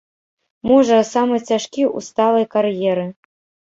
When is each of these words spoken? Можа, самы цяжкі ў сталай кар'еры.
Можа, 0.69 0.97
самы 1.13 1.35
цяжкі 1.49 1.83
ў 1.95 2.09
сталай 2.09 2.45
кар'еры. 2.59 3.11